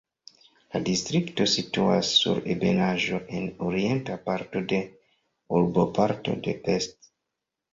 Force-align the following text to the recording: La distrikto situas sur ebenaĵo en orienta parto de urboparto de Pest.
La 0.75 0.79
distrikto 0.85 1.45
situas 1.51 2.09
sur 2.21 2.39
ebenaĵo 2.55 3.19
en 3.41 3.45
orienta 3.67 4.17
parto 4.31 4.65
de 4.73 4.81
urboparto 5.61 6.39
de 6.49 6.57
Pest. 6.67 6.99